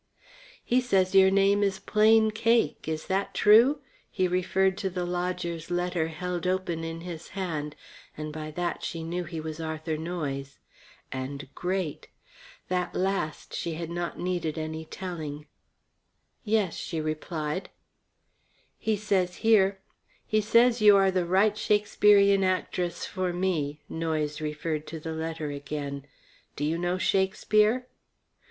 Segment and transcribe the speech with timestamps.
[0.65, 5.69] "He says your name is Plain Cake is that true?" He referred to the lodger's
[5.69, 7.75] letter held open in his hand,
[8.17, 10.57] and by that she knew he was Arthur Noyes.
[11.11, 12.07] And great.
[12.67, 15.45] That last she had not needed any telling.
[16.43, 17.69] "Yes," she replied.
[18.79, 25.51] "He says you are the right Shakespearian actress for me," Noyes referred to the letter
[25.51, 26.07] again.
[26.55, 27.85] "Do you know Shakespeare?"